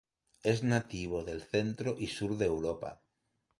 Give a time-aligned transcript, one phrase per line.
[0.51, 3.03] Es nativo del centro y sur de Europa.